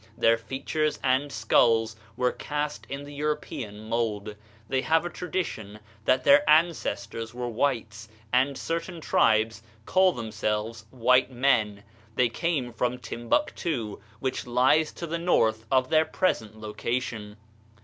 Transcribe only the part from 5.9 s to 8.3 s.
that their ancestors were whites,